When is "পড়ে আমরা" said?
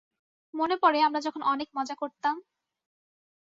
0.77-1.19